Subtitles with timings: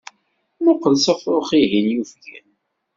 [0.63, 2.47] Muqel s afrux-ihin yufgen.